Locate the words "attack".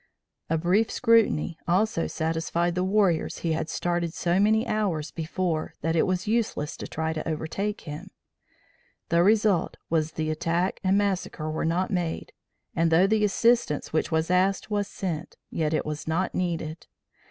10.31-10.79